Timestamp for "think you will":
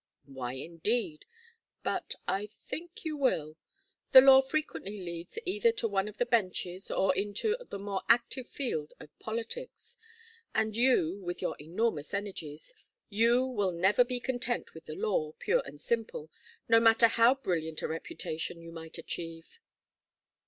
2.47-3.55